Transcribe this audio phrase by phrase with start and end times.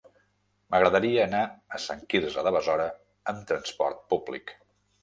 [0.75, 1.41] M'agradaria anar
[1.79, 2.89] a Sant Quirze de Besora
[3.35, 4.61] amb trasport públic.